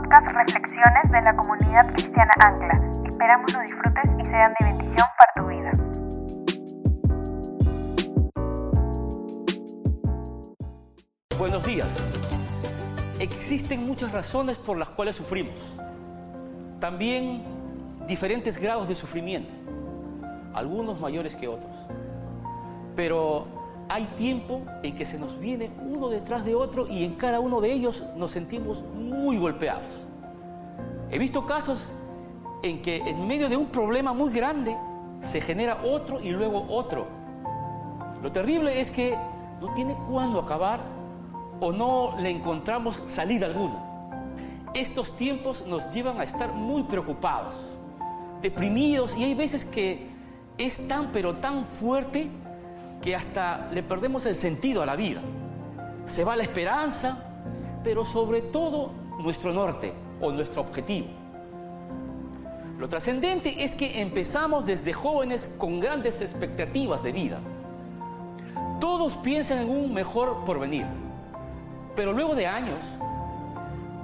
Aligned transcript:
podcast 0.00 0.26
Reflexiones 0.32 1.10
de 1.10 1.20
la 1.22 1.34
comunidad 1.34 1.92
cristiana 1.92 2.30
Ancla. 2.38 2.72
Esperamos 3.08 3.52
lo 3.52 3.60
disfrutes 3.62 4.04
y 4.20 4.24
sean 4.26 4.54
de 4.60 4.66
bendición 4.66 5.06
para 5.18 5.32
tu 5.34 5.46
vida. 5.48 5.72
Buenos 11.36 11.66
días. 11.66 11.88
Existen 13.18 13.86
muchas 13.86 14.12
razones 14.12 14.56
por 14.56 14.76
las 14.76 14.88
cuales 14.90 15.16
sufrimos. 15.16 15.56
También 16.78 17.42
diferentes 18.06 18.56
grados 18.56 18.88
de 18.88 18.94
sufrimiento, 18.94 19.52
algunos 20.54 21.00
mayores 21.00 21.34
que 21.34 21.48
otros. 21.48 21.74
Pero 22.94 23.48
hay 23.88 24.04
tiempo 24.16 24.62
en 24.82 24.94
que 24.94 25.06
se 25.06 25.18
nos 25.18 25.38
viene 25.38 25.70
uno 25.80 26.08
detrás 26.08 26.44
de 26.44 26.54
otro 26.54 26.86
y 26.86 27.04
en 27.04 27.14
cada 27.14 27.40
uno 27.40 27.60
de 27.60 27.72
ellos 27.72 28.04
nos 28.16 28.30
sentimos 28.30 28.82
muy 28.94 29.38
golpeados. 29.38 29.92
He 31.10 31.18
visto 31.18 31.46
casos 31.46 31.92
en 32.62 32.82
que 32.82 32.96
en 32.96 33.26
medio 33.26 33.48
de 33.48 33.56
un 33.56 33.66
problema 33.66 34.12
muy 34.12 34.32
grande 34.32 34.76
se 35.20 35.40
genera 35.40 35.82
otro 35.84 36.20
y 36.20 36.30
luego 36.30 36.66
otro. 36.68 37.06
Lo 38.22 38.30
terrible 38.30 38.80
es 38.80 38.90
que 38.90 39.16
no 39.60 39.72
tiene 39.74 39.96
cuándo 40.08 40.40
acabar 40.40 40.80
o 41.60 41.72
no 41.72 42.14
le 42.20 42.30
encontramos 42.30 43.02
salida 43.06 43.46
alguna. 43.46 43.84
Estos 44.74 45.16
tiempos 45.16 45.66
nos 45.66 45.92
llevan 45.94 46.20
a 46.20 46.24
estar 46.24 46.52
muy 46.52 46.82
preocupados, 46.82 47.54
deprimidos 48.42 49.16
y 49.16 49.24
hay 49.24 49.34
veces 49.34 49.64
que 49.64 50.08
es 50.58 50.86
tan 50.88 51.10
pero 51.10 51.36
tan 51.36 51.64
fuerte 51.64 52.30
que 53.02 53.14
hasta 53.14 53.68
le 53.72 53.82
perdemos 53.82 54.26
el 54.26 54.34
sentido 54.34 54.82
a 54.82 54.86
la 54.86 54.96
vida. 54.96 55.20
Se 56.06 56.24
va 56.24 56.36
la 56.36 56.42
esperanza, 56.42 57.18
pero 57.84 58.04
sobre 58.04 58.42
todo 58.42 58.90
nuestro 59.20 59.52
norte 59.52 59.92
o 60.20 60.32
nuestro 60.32 60.62
objetivo. 60.62 61.08
Lo 62.78 62.88
trascendente 62.88 63.64
es 63.64 63.74
que 63.74 64.00
empezamos 64.00 64.64
desde 64.64 64.92
jóvenes 64.92 65.48
con 65.58 65.80
grandes 65.80 66.22
expectativas 66.22 67.02
de 67.02 67.12
vida. 67.12 67.40
Todos 68.80 69.14
piensan 69.14 69.58
en 69.58 69.70
un 69.70 69.92
mejor 69.92 70.44
porvenir, 70.44 70.86
pero 71.96 72.12
luego 72.12 72.36
de 72.36 72.46
años, 72.46 72.84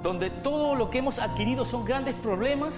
donde 0.03 0.29
todo 0.29 0.75
lo 0.75 0.89
que 0.89 0.97
hemos 0.97 1.19
adquirido 1.19 1.63
son 1.63 1.85
grandes 1.85 2.15
problemas 2.15 2.75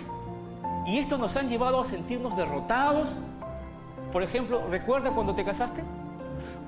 y 0.85 0.99
esto 0.99 1.17
nos 1.17 1.35
han 1.35 1.49
llevado 1.49 1.81
a 1.81 1.85
sentirnos 1.85 2.37
derrotados. 2.37 3.17
Por 4.11 4.21
ejemplo, 4.21 4.61
¿recuerda 4.69 5.09
cuando 5.11 5.33
te 5.33 5.43
casaste? 5.43 5.81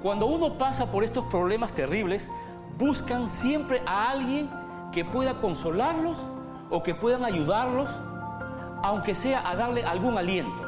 Cuando 0.01 0.27
uno 0.27 0.53
pasa 0.57 0.91
por 0.91 1.03
estos 1.03 1.25
problemas 1.25 1.73
terribles, 1.73 2.31
buscan 2.77 3.27
siempre 3.27 3.81
a 3.85 4.09
alguien 4.09 4.49
que 4.93 5.03
pueda 5.03 5.41
consolarlos 5.41 6.17
o 6.69 6.81
que 6.83 6.95
puedan 6.95 7.25
ayudarlos, 7.25 7.89
aunque 8.81 9.13
sea 9.13 9.49
a 9.49 9.55
darle 9.55 9.83
algún 9.83 10.17
aliento. 10.17 10.65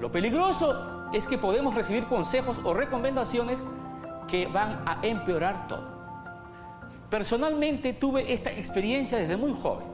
Lo 0.00 0.10
peligroso 0.10 1.10
es 1.12 1.26
que 1.26 1.36
podemos 1.36 1.74
recibir 1.74 2.06
consejos 2.06 2.56
o 2.64 2.72
recomendaciones 2.72 3.62
que 4.26 4.46
van 4.46 4.82
a 4.86 4.98
empeorar 5.02 5.68
todo. 5.68 6.00
Personalmente 7.10 7.92
tuve 7.92 8.32
esta 8.32 8.50
experiencia 8.52 9.18
desde 9.18 9.36
muy 9.36 9.52
joven. 9.60 9.86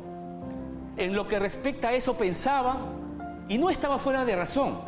En 0.97 1.15
lo 1.15 1.27
que 1.27 1.39
respecta 1.39 1.89
a 1.89 1.93
eso 1.95 2.15
pensaba, 2.15 2.77
y 3.49 3.59
no 3.59 3.71
estaba 3.71 3.99
fuera 3.99 4.25
de 4.25 4.37
razón, 4.37 4.79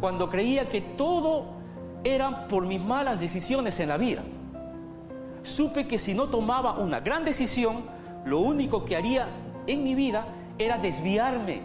cuando 0.00 0.28
creía 0.28 0.68
que 0.68 0.80
todo 0.80 1.53
eran 2.04 2.46
por 2.48 2.66
mis 2.66 2.82
malas 2.82 3.18
decisiones 3.18 3.80
en 3.80 3.88
la 3.88 3.96
vida. 3.96 4.22
Supe 5.42 5.86
que 5.86 5.98
si 5.98 6.14
no 6.14 6.28
tomaba 6.28 6.78
una 6.78 7.00
gran 7.00 7.24
decisión, 7.24 7.84
lo 8.24 8.40
único 8.40 8.84
que 8.84 8.96
haría 8.96 9.28
en 9.66 9.82
mi 9.82 9.94
vida 9.94 10.26
era 10.58 10.78
desviarme 10.78 11.62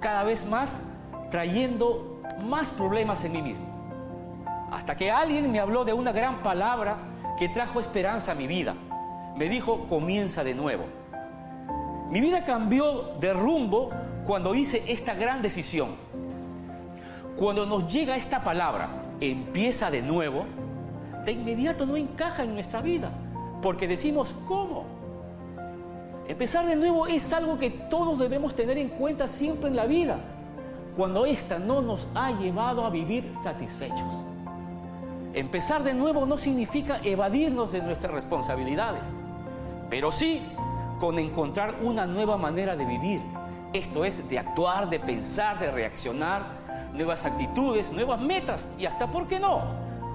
cada 0.00 0.24
vez 0.24 0.46
más, 0.46 0.80
trayendo 1.30 2.20
más 2.44 2.70
problemas 2.70 3.24
en 3.24 3.32
mí 3.32 3.42
mismo. 3.42 3.66
Hasta 4.70 4.96
que 4.96 5.10
alguien 5.10 5.50
me 5.52 5.60
habló 5.60 5.84
de 5.84 5.92
una 5.92 6.12
gran 6.12 6.42
palabra 6.42 6.96
que 7.38 7.48
trajo 7.48 7.80
esperanza 7.80 8.32
a 8.32 8.34
mi 8.34 8.46
vida. 8.46 8.74
Me 9.36 9.48
dijo, 9.48 9.86
comienza 9.88 10.42
de 10.42 10.54
nuevo. 10.54 10.84
Mi 12.10 12.20
vida 12.20 12.44
cambió 12.44 13.14
de 13.20 13.32
rumbo 13.32 13.90
cuando 14.24 14.54
hice 14.54 14.82
esta 14.88 15.14
gran 15.14 15.42
decisión. 15.42 15.96
Cuando 17.36 17.66
nos 17.66 17.92
llega 17.92 18.16
esta 18.16 18.42
palabra, 18.42 19.03
empieza 19.30 19.90
de 19.90 20.02
nuevo, 20.02 20.46
de 21.24 21.32
inmediato 21.32 21.86
no 21.86 21.96
encaja 21.96 22.44
en 22.44 22.54
nuestra 22.54 22.80
vida, 22.80 23.10
porque 23.62 23.88
decimos, 23.88 24.34
¿cómo? 24.46 24.84
Empezar 26.26 26.66
de 26.66 26.76
nuevo 26.76 27.06
es 27.06 27.32
algo 27.32 27.58
que 27.58 27.70
todos 27.70 28.18
debemos 28.18 28.54
tener 28.54 28.78
en 28.78 28.88
cuenta 28.88 29.28
siempre 29.28 29.68
en 29.68 29.76
la 29.76 29.86
vida, 29.86 30.18
cuando 30.96 31.26
ésta 31.26 31.58
no 31.58 31.82
nos 31.82 32.06
ha 32.14 32.30
llevado 32.32 32.84
a 32.84 32.90
vivir 32.90 33.30
satisfechos. 33.42 34.12
Empezar 35.34 35.82
de 35.82 35.94
nuevo 35.94 36.26
no 36.26 36.38
significa 36.38 37.00
evadirnos 37.02 37.72
de 37.72 37.82
nuestras 37.82 38.12
responsabilidades, 38.12 39.02
pero 39.90 40.12
sí 40.12 40.40
con 41.00 41.18
encontrar 41.18 41.76
una 41.82 42.06
nueva 42.06 42.36
manera 42.36 42.76
de 42.76 42.84
vivir. 42.84 43.20
Esto 43.72 44.04
es 44.04 44.28
de 44.28 44.38
actuar, 44.38 44.88
de 44.88 45.00
pensar, 45.00 45.58
de 45.58 45.70
reaccionar, 45.70 46.63
nuevas 46.94 47.24
actitudes, 47.26 47.92
nuevas 47.92 48.20
metas 48.20 48.68
y 48.78 48.86
hasta, 48.86 49.10
¿por 49.10 49.26
qué 49.26 49.38
no?, 49.38 49.62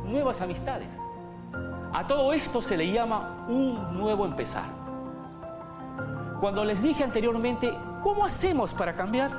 nuevas 0.05 0.41
amistades. 0.41 0.89
A 1.93 2.07
todo 2.07 2.33
esto 2.33 2.61
se 2.61 2.77
le 2.77 2.91
llama 2.91 3.45
un 3.47 3.97
nuevo 3.97 4.25
empezar. 4.25 4.65
Cuando 6.39 6.63
les 6.63 6.81
dije 6.81 7.03
anteriormente, 7.03 7.71
¿cómo 8.01 8.25
hacemos 8.25 8.73
para 8.73 8.93
cambiar? 8.93 9.31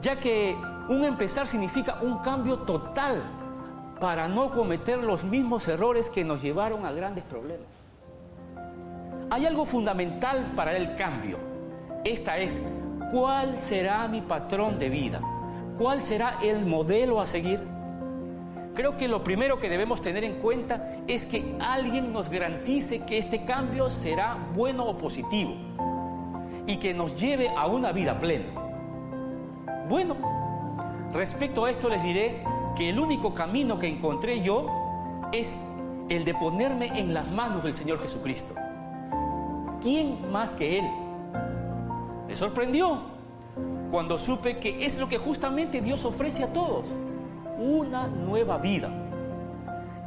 Ya 0.00 0.20
que 0.20 0.56
un 0.88 1.04
empezar 1.04 1.46
significa 1.46 1.98
un 2.02 2.18
cambio 2.18 2.58
total 2.58 3.22
para 3.98 4.28
no 4.28 4.50
cometer 4.50 4.98
los 4.98 5.24
mismos 5.24 5.66
errores 5.68 6.10
que 6.10 6.24
nos 6.24 6.42
llevaron 6.42 6.84
a 6.84 6.92
grandes 6.92 7.24
problemas. 7.24 7.68
Hay 9.30 9.46
algo 9.46 9.64
fundamental 9.64 10.52
para 10.54 10.76
el 10.76 10.94
cambio. 10.96 11.38
Esta 12.04 12.36
es, 12.36 12.60
¿cuál 13.10 13.56
será 13.56 14.06
mi 14.08 14.20
patrón 14.20 14.78
de 14.78 14.90
vida? 14.90 15.20
¿Cuál 15.78 16.02
será 16.02 16.38
el 16.40 16.64
modelo 16.66 17.20
a 17.20 17.26
seguir? 17.26 17.60
Creo 18.74 18.96
que 18.96 19.08
lo 19.08 19.24
primero 19.24 19.58
que 19.58 19.68
debemos 19.68 20.00
tener 20.00 20.24
en 20.24 20.40
cuenta 20.40 20.98
es 21.06 21.26
que 21.26 21.56
alguien 21.60 22.12
nos 22.12 22.28
garantice 22.28 23.04
que 23.04 23.18
este 23.18 23.44
cambio 23.44 23.90
será 23.90 24.36
bueno 24.54 24.84
o 24.84 24.98
positivo 24.98 25.54
y 26.66 26.76
que 26.76 26.94
nos 26.94 27.20
lleve 27.20 27.48
a 27.48 27.66
una 27.66 27.92
vida 27.92 28.18
plena. 28.18 28.46
Bueno, 29.88 30.16
respecto 31.12 31.64
a 31.64 31.70
esto 31.70 31.88
les 31.88 32.02
diré 32.02 32.42
que 32.76 32.90
el 32.90 32.98
único 32.98 33.34
camino 33.34 33.78
que 33.78 33.88
encontré 33.88 34.42
yo 34.42 34.66
es 35.32 35.56
el 36.08 36.24
de 36.24 36.34
ponerme 36.34 36.98
en 36.98 37.14
las 37.14 37.30
manos 37.30 37.64
del 37.64 37.74
Señor 37.74 38.00
Jesucristo. 38.00 38.54
¿Quién 39.80 40.30
más 40.30 40.54
que 40.54 40.78
Él? 40.78 40.84
Me 42.26 42.34
sorprendió 42.34 43.13
cuando 43.90 44.18
supe 44.18 44.58
que 44.58 44.84
es 44.84 44.98
lo 44.98 45.08
que 45.08 45.18
justamente 45.18 45.80
Dios 45.80 46.04
ofrece 46.04 46.42
a 46.44 46.52
todos, 46.52 46.86
una 47.58 48.06
nueva 48.06 48.58
vida. 48.58 48.90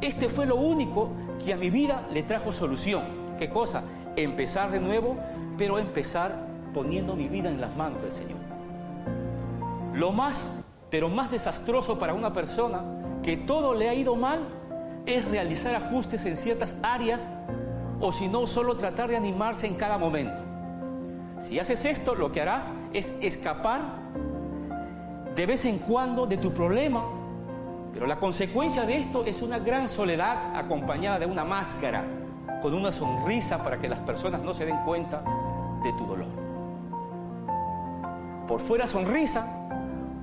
Este 0.00 0.28
fue 0.28 0.46
lo 0.46 0.56
único 0.56 1.10
que 1.44 1.52
a 1.52 1.56
mi 1.56 1.70
vida 1.70 2.06
le 2.12 2.22
trajo 2.22 2.52
solución. 2.52 3.02
¿Qué 3.38 3.48
cosa? 3.48 3.82
Empezar 4.16 4.70
de 4.70 4.80
nuevo, 4.80 5.16
pero 5.56 5.78
empezar 5.78 6.46
poniendo 6.74 7.16
mi 7.16 7.28
vida 7.28 7.48
en 7.48 7.60
las 7.60 7.74
manos 7.76 8.02
del 8.02 8.12
Señor. 8.12 8.38
Lo 9.94 10.12
más, 10.12 10.48
pero 10.90 11.08
más 11.08 11.30
desastroso 11.30 11.98
para 11.98 12.14
una 12.14 12.32
persona 12.32 12.82
que 13.22 13.36
todo 13.36 13.74
le 13.74 13.88
ha 13.88 13.94
ido 13.94 14.14
mal 14.14 14.40
es 15.06 15.28
realizar 15.28 15.74
ajustes 15.74 16.24
en 16.26 16.36
ciertas 16.36 16.76
áreas 16.82 17.28
o 18.00 18.12
si 18.12 18.28
no, 18.28 18.46
solo 18.46 18.76
tratar 18.76 19.08
de 19.08 19.16
animarse 19.16 19.66
en 19.66 19.74
cada 19.74 19.98
momento. 19.98 20.47
Si 21.40 21.58
haces 21.58 21.84
esto, 21.84 22.14
lo 22.14 22.32
que 22.32 22.40
harás 22.40 22.68
es 22.92 23.14
escapar 23.20 23.80
de 25.34 25.46
vez 25.46 25.64
en 25.64 25.78
cuando 25.78 26.26
de 26.26 26.36
tu 26.36 26.52
problema. 26.52 27.04
Pero 27.92 28.06
la 28.06 28.18
consecuencia 28.18 28.84
de 28.84 28.98
esto 28.98 29.24
es 29.24 29.40
una 29.40 29.58
gran 29.58 29.88
soledad 29.88 30.56
acompañada 30.56 31.20
de 31.20 31.26
una 31.26 31.44
máscara, 31.44 32.04
con 32.60 32.74
una 32.74 32.92
sonrisa 32.92 33.62
para 33.62 33.78
que 33.78 33.88
las 33.88 34.00
personas 34.00 34.42
no 34.42 34.52
se 34.52 34.66
den 34.66 34.78
cuenta 34.84 35.22
de 35.82 35.92
tu 35.92 36.06
dolor. 36.06 36.26
Por 38.46 38.60
fuera 38.60 38.86
sonrisa, 38.86 39.68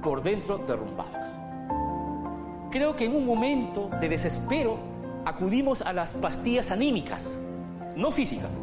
por 0.03 0.21
dentro 0.21 0.57
derrumbados. 0.57 1.25
Creo 2.71 2.95
que 2.95 3.05
en 3.05 3.15
un 3.15 3.25
momento 3.25 3.89
de 4.01 4.09
desespero 4.09 4.77
acudimos 5.23 5.81
a 5.81 5.93
las 5.93 6.13
pastillas 6.13 6.71
anímicas, 6.71 7.39
no 7.95 8.11
físicas. 8.11 8.59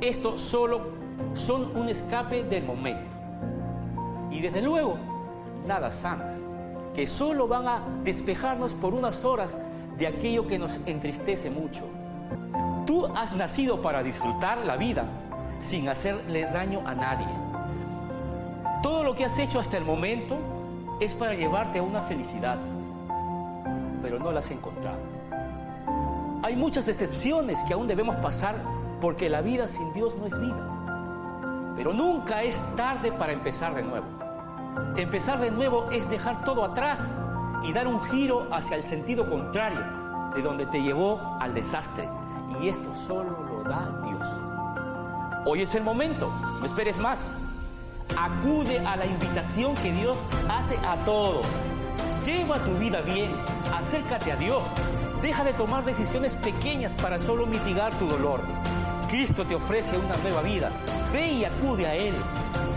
Esto 0.00 0.38
solo 0.38 0.95
son 1.34 1.76
un 1.76 1.88
escape 1.88 2.44
del 2.44 2.64
momento. 2.64 3.16
Y 4.30 4.40
desde 4.40 4.62
luego, 4.62 4.96
nada 5.66 5.90
sanas, 5.90 6.36
que 6.94 7.06
solo 7.06 7.46
van 7.48 7.68
a 7.68 7.82
despejarnos 8.04 8.74
por 8.74 8.94
unas 8.94 9.24
horas 9.24 9.56
de 9.98 10.06
aquello 10.06 10.46
que 10.46 10.58
nos 10.58 10.80
entristece 10.86 11.50
mucho. 11.50 11.84
Tú 12.86 13.06
has 13.06 13.34
nacido 13.34 13.82
para 13.82 14.02
disfrutar 14.02 14.58
la 14.58 14.76
vida 14.76 15.04
sin 15.60 15.88
hacerle 15.88 16.42
daño 16.44 16.82
a 16.86 16.94
nadie. 16.94 17.28
Todo 18.82 19.02
lo 19.02 19.14
que 19.14 19.24
has 19.24 19.38
hecho 19.38 19.58
hasta 19.58 19.76
el 19.76 19.84
momento 19.84 20.36
es 21.00 21.14
para 21.14 21.34
llevarte 21.34 21.78
a 21.78 21.82
una 21.82 22.02
felicidad, 22.02 22.58
pero 24.02 24.18
no 24.18 24.32
la 24.32 24.40
has 24.40 24.50
encontrado. 24.50 24.98
Hay 26.42 26.54
muchas 26.54 26.86
decepciones 26.86 27.58
que 27.64 27.74
aún 27.74 27.88
debemos 27.88 28.16
pasar 28.16 28.54
porque 29.00 29.28
la 29.28 29.40
vida 29.40 29.66
sin 29.66 29.92
Dios 29.92 30.14
no 30.16 30.26
es 30.26 30.38
vida. 30.38 30.85
Pero 31.76 31.92
nunca 31.92 32.42
es 32.42 32.64
tarde 32.74 33.12
para 33.12 33.32
empezar 33.32 33.74
de 33.74 33.82
nuevo. 33.82 34.06
Empezar 34.96 35.38
de 35.38 35.50
nuevo 35.50 35.90
es 35.90 36.08
dejar 36.08 36.44
todo 36.44 36.64
atrás 36.64 37.18
y 37.62 37.72
dar 37.72 37.86
un 37.86 38.02
giro 38.02 38.48
hacia 38.50 38.76
el 38.76 38.82
sentido 38.82 39.28
contrario 39.28 39.80
de 40.34 40.42
donde 40.42 40.66
te 40.66 40.82
llevó 40.82 41.36
al 41.40 41.54
desastre. 41.54 42.08
Y 42.60 42.68
esto 42.68 42.94
solo 42.94 43.42
lo 43.42 43.62
da 43.62 44.00
Dios. 44.04 44.26
Hoy 45.44 45.62
es 45.62 45.74
el 45.74 45.82
momento, 45.82 46.30
no 46.60 46.64
esperes 46.64 46.98
más. 46.98 47.36
Acude 48.16 48.78
a 48.78 48.96
la 48.96 49.06
invitación 49.06 49.74
que 49.74 49.92
Dios 49.92 50.16
hace 50.48 50.78
a 50.78 51.04
todos. 51.04 51.46
Lleva 52.24 52.58
tu 52.64 52.72
vida 52.72 53.00
bien, 53.02 53.30
acércate 53.72 54.32
a 54.32 54.36
Dios. 54.36 54.62
Deja 55.22 55.44
de 55.44 55.52
tomar 55.52 55.84
decisiones 55.84 56.34
pequeñas 56.36 56.94
para 56.94 57.18
solo 57.18 57.46
mitigar 57.46 57.92
tu 57.98 58.06
dolor. 58.06 58.40
Cristo 59.08 59.46
te 59.46 59.54
ofrece 59.54 59.96
una 59.96 60.16
nueva 60.16 60.42
vida. 60.42 60.70
Ve 61.12 61.28
y 61.28 61.44
acude 61.44 61.86
a 61.86 61.94
Él. 61.94 62.14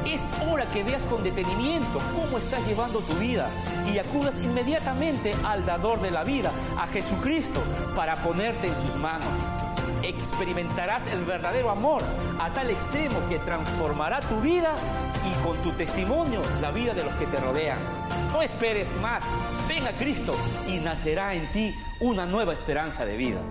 Es 0.05 0.27
hora 0.49 0.67
que 0.67 0.83
veas 0.83 1.03
con 1.03 1.23
detenimiento 1.23 1.99
cómo 2.15 2.37
estás 2.37 2.65
llevando 2.67 2.99
tu 2.99 3.13
vida 3.15 3.49
y 3.91 3.97
acudas 3.97 4.39
inmediatamente 4.39 5.33
al 5.43 5.65
dador 5.65 6.01
de 6.01 6.11
la 6.11 6.23
vida, 6.23 6.51
a 6.77 6.87
Jesucristo, 6.87 7.61
para 7.95 8.21
ponerte 8.21 8.67
en 8.67 8.77
sus 8.77 8.95
manos. 8.95 9.35
Experimentarás 10.03 11.07
el 11.07 11.25
verdadero 11.25 11.69
amor 11.69 12.03
a 12.39 12.53
tal 12.53 12.69
extremo 12.69 13.19
que 13.27 13.39
transformará 13.39 14.21
tu 14.21 14.39
vida 14.39 14.75
y 15.29 15.43
con 15.43 15.61
tu 15.61 15.73
testimonio 15.73 16.41
la 16.61 16.71
vida 16.71 16.93
de 16.93 17.03
los 17.03 17.13
que 17.15 17.25
te 17.25 17.37
rodean. 17.37 17.79
No 18.31 18.41
esperes 18.41 18.95
más, 19.01 19.23
ven 19.67 19.87
a 19.87 19.91
Cristo 19.91 20.35
y 20.67 20.77
nacerá 20.77 21.33
en 21.33 21.51
ti 21.51 21.75
una 21.99 22.25
nueva 22.25 22.53
esperanza 22.53 23.05
de 23.05 23.17
vida. 23.17 23.41